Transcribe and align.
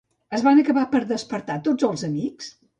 Es 0.37 0.45
van 0.47 0.61
acabar 0.61 0.85
per 0.95 1.03
despertar 1.13 1.61
tots 1.71 1.89
els 1.93 2.09
amics? 2.11 2.53